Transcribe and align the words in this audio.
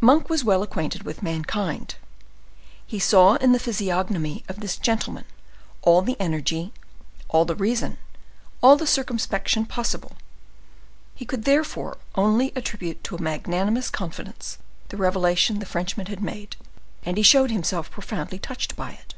Monk 0.00 0.28
was 0.28 0.42
well 0.42 0.64
acquainted 0.64 1.04
with 1.04 1.22
mankind; 1.22 1.94
he 2.84 2.98
saw 2.98 3.36
in 3.36 3.52
the 3.52 3.58
physiognomy 3.60 4.42
of 4.48 4.58
this 4.58 4.76
gentleman 4.76 5.24
all 5.82 6.02
the 6.02 6.20
energy, 6.20 6.72
all 7.28 7.44
the 7.44 7.54
reason, 7.54 7.96
all 8.64 8.74
the 8.76 8.84
circumspection 8.84 9.64
possible; 9.64 10.16
he 11.14 11.24
could 11.24 11.44
therefore 11.44 11.98
only 12.16 12.50
attribute 12.56 13.04
to 13.04 13.14
a 13.14 13.22
magnanimous 13.22 13.90
confidence 13.90 14.58
the 14.88 14.96
revelation 14.96 15.60
the 15.60 15.66
Frenchman 15.66 16.06
had 16.06 16.20
made 16.20 16.54
him, 16.58 16.66
and 17.04 17.16
he 17.16 17.22
showed 17.22 17.52
himself 17.52 17.92
profoundly 17.92 18.40
touched 18.40 18.74
by 18.74 18.90
it. 18.90 19.14